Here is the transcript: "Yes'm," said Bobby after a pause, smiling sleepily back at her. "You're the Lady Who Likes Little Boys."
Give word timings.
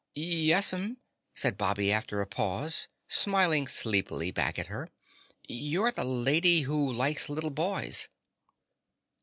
"Yes'm," 0.15 0.97
said 1.35 1.59
Bobby 1.59 1.91
after 1.91 2.21
a 2.21 2.25
pause, 2.25 2.87
smiling 3.07 3.67
sleepily 3.67 4.31
back 4.31 4.57
at 4.57 4.65
her. 4.65 4.89
"You're 5.47 5.91
the 5.91 6.03
Lady 6.05 6.61
Who 6.61 6.91
Likes 6.91 7.29
Little 7.29 7.51
Boys." 7.51 8.09